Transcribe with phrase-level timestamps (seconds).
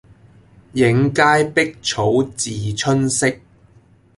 [0.73, 3.37] 映階碧草自春色